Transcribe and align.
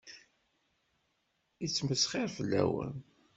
Yettmesxiṛ 1.61 2.27
fell-awen. 2.35 2.95